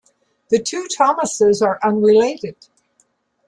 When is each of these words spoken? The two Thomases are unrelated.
The 0.49 0.57
two 0.59 0.87
Thomases 0.87 1.61
are 1.61 1.77
unrelated. 1.83 2.55